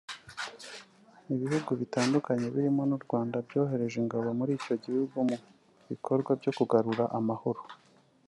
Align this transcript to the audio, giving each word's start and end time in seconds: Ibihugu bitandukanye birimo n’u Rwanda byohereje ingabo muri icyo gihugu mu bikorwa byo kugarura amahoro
Ibihugu 1.33 1.71
bitandukanye 1.81 2.45
birimo 2.55 2.81
n’u 2.89 2.99
Rwanda 3.05 3.35
byohereje 3.47 3.95
ingabo 4.03 4.27
muri 4.39 4.51
icyo 4.59 4.75
gihugu 4.83 5.15
mu 5.27 5.37
bikorwa 5.89 6.31
byo 6.39 6.51
kugarura 6.57 7.05
amahoro 7.19 7.61